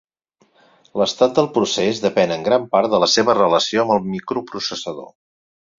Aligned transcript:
L'estat 1.01 1.35
del 1.39 1.49
procés 1.59 2.01
depèn 2.07 2.35
en 2.37 2.47
gran 2.49 2.67
part 2.73 2.93
de 2.95 3.03
la 3.05 3.13
seva 3.19 3.39
relació 3.43 3.87
amb 3.87 3.99
el 3.99 4.05
microprocessador. 4.17 5.13